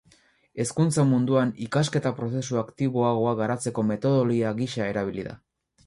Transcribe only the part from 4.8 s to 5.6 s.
erabili da.